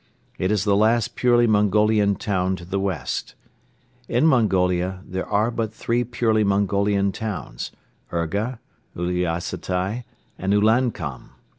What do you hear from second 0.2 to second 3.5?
It is the last purely Mongolian town to the west.